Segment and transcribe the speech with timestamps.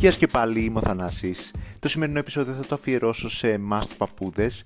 [0.00, 1.54] Γεια και πάλι, είμαι ο Θανάσης.
[1.78, 4.64] Το σημερινό επεισόδιο θα το αφιερώσω σε εμάς τους παππούδες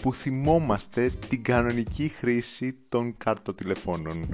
[0.00, 4.28] που θυμόμαστε την κανονική χρήση των καρτοτηλεφώνων.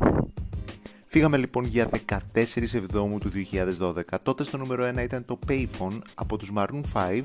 [1.04, 3.30] Φύγαμε λοιπόν για 14 Εβδόμου του
[3.78, 4.00] 2012.
[4.22, 7.22] Τότε στο νούμερο 1 ήταν το Payphone από τους Maroon 5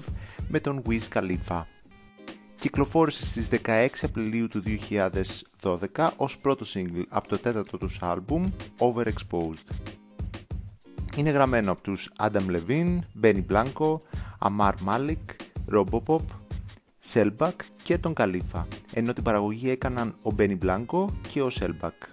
[0.48, 1.62] με τον Wiz Khalifa.
[2.60, 4.64] Κυκλοφόρησε στις 16 Απριλίου του
[5.62, 9.99] 2012 ως πρώτο single από το τέταρτο τους άλμπουμ Overexposed.
[11.18, 14.00] Είναι γραμμένο από τους Adam Levine, Benny Blanco,
[14.40, 15.16] Amar Malik,
[15.74, 16.22] Robopop,
[17.14, 22.08] Selbach και τον Khalifa, ενώ την παραγωγή έκαναν ο Benny Blanco και ο Selbach.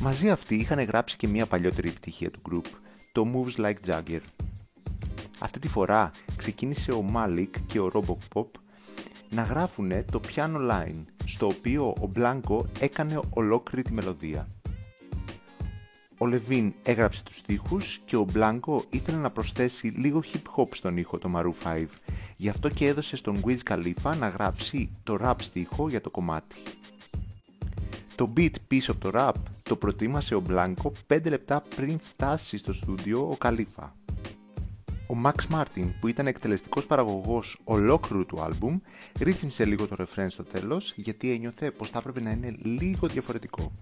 [0.00, 2.66] Μαζί αυτοί είχαν γράψει και μια παλιότερη επιτυχία του group,
[3.12, 4.20] το Moves Like Jagger.
[5.38, 8.46] Αυτή τη φορά ξεκίνησε ο Malik και ο Robopop
[9.30, 14.48] να γράφουν το piano line, στο οποίο ο Blanco έκανε ολόκληρη τη μελωδία.
[16.18, 20.96] Ο Λεβίν έγραψε τους στίχους και ο Μπλάνκο ήθελε να προσθέσει λίγο hip hop στον
[20.96, 21.84] ήχο το Maroon 5,
[22.36, 26.56] γι' αυτό και έδωσε στον Wiz Khalifa να γράψει το rap στίχο για το κομμάτι.
[28.14, 29.32] Το beat πίσω από το rap
[29.62, 33.88] το προτίμασε ο Μπλάνκο 5 λεπτά πριν φτάσει στο στούντιο ο Khalifa.
[35.08, 38.78] Ο Max Martin που ήταν εκτελεστικός παραγωγός ολόκληρου του άλμπουμ
[39.20, 43.72] ρύθμισε λίγο το ρεφρέν στο τέλος γιατί ένιωθε πως θα έπρεπε να είναι λίγο διαφορετικό.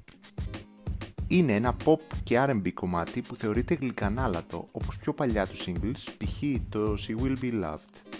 [1.34, 6.60] Είναι ένα pop και R&B κομμάτι που θεωρείται γλυκανάλατο όπως πιο παλιά τους singles, π.χ.
[6.68, 8.18] το She Will Be Loved.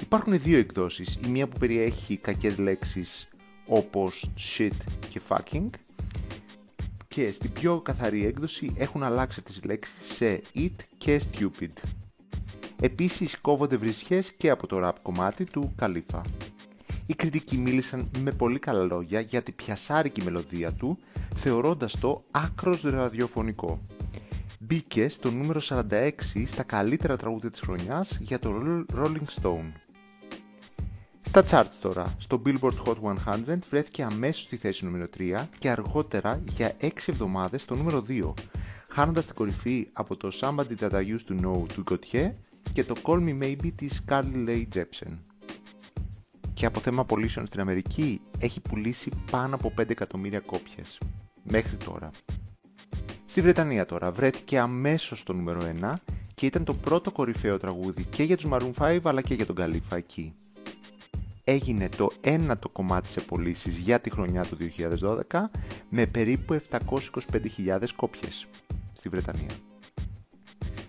[0.00, 3.28] Υπάρχουν δύο εκδόσεις, η μία που περιέχει κακές λέξεις
[3.66, 4.70] όπως shit
[5.08, 5.66] και fucking
[7.08, 11.72] και στην πιο καθαρή έκδοση έχουν αλλάξει τις λέξεις σε it και stupid.
[12.80, 16.22] Επίσης κόβονται βρισχές και από το rap κομμάτι του Καλίφα.
[17.06, 20.98] Οι κριτικοί μίλησαν με πολύ καλά λόγια για την πιασάρικη μελωδία του,
[21.34, 23.80] θεωρώντας το άκρος ραδιοφωνικό.
[24.58, 26.10] Μπήκε στο νούμερο 46
[26.46, 28.50] στα καλύτερα τραγούδια της χρονιάς για το
[28.94, 29.72] Rolling Stone.
[31.20, 36.40] Στα charts τώρα, στο Billboard Hot 100 βρέθηκε αμέσως στη θέση νούμερο 3 και αργότερα
[36.56, 38.32] για 6 εβδομάδες στο νούμερο 2,
[38.88, 42.30] χάνοντας την κορυφή από το Somebody That I Used To Know του Gautier
[42.72, 45.31] και το Call Me Maybe της Carly Rae Jepsen
[46.62, 51.00] και από θέμα πωλήσεων στην Αμερική έχει πουλήσει πάνω από 5 εκατομμύρια κόπιες
[51.42, 52.10] μέχρι τώρα.
[53.26, 55.92] Στη Βρετανία τώρα βρέθηκε αμέσως στο νούμερο 1
[56.34, 59.54] και ήταν το πρώτο κορυφαίο τραγούδι και για τους Maroon 5 αλλά και για τον
[59.54, 60.34] Καλύφα εκεί.
[61.44, 64.56] Έγινε το ένατο κομμάτι σε πωλήσεις για τη χρονιά του
[65.30, 65.40] 2012
[65.88, 68.46] με περίπου 725.000 κόπιες
[68.92, 69.50] στη Βρετανία.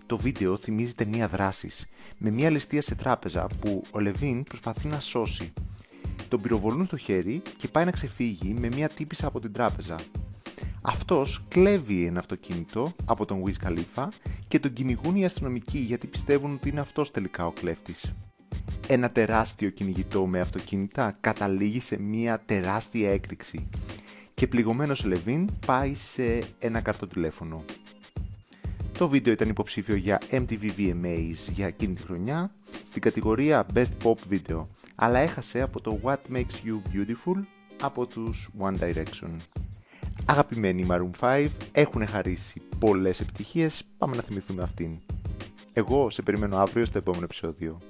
[0.06, 1.86] Το βίντεο θυμίζει ταινία δράσης
[2.18, 5.54] με μια ληστεία σε τράπεζα που ο Λεβίν προσπαθεί να σώσει.
[6.34, 9.96] Τον πυροβολούν στο χέρι και πάει να ξεφύγει με μια τύπησα από την τράπεζα.
[10.82, 14.08] Αυτός κλέβει ένα αυτοκίνητο από τον Wiz Khalifa
[14.48, 18.14] και τον κυνηγούν οι αστυνομικοί γιατί πιστεύουν ότι είναι αυτός τελικά ο κλέφτης.
[18.88, 23.70] Ένα τεράστιο κυνηγητό με αυτοκίνητα καταλήγει σε μια τεράστια έκρηξη
[24.34, 27.64] και πληγωμένος ο Λεβίν πάει σε ένα καρτοτηλέφωνο.
[28.98, 32.52] Το βίντεο ήταν υποψήφιο για MTV VMAs για εκείνη τη χρονιά
[32.84, 34.66] στην κατηγορία Best Pop Video,
[34.96, 37.44] αλλά έχασε από το What Makes You Beautiful
[37.82, 39.36] από τους One Direction.
[40.26, 44.98] Αγαπημένοι Maroon 5 έχουν χαρίσει πολλές επιτυχίες, πάμε να θυμηθούμε αυτήν.
[45.74, 47.82] Εγώ σε περιμένω αύριο στο επόμενο επεισόδιο.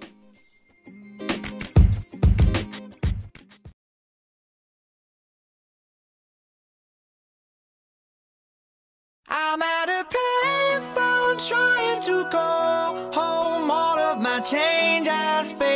[11.50, 13.70] trying to go home.
[13.70, 15.72] All of my change I spent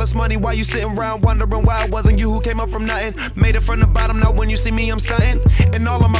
[0.00, 3.14] why you sitting around wondering why it wasn't you who came up from nothing.
[3.36, 5.40] Made it from the bottom, now when you see me, I'm stunting.
[5.74, 6.19] And all of my